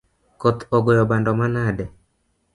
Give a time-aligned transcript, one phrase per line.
[0.41, 1.85] Koth ogoyo bando manade?